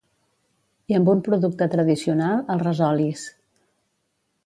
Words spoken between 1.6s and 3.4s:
tradicional, el resolis